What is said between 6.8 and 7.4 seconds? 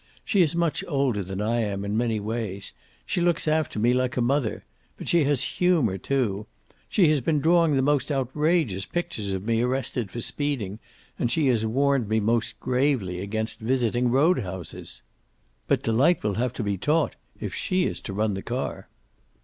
She has been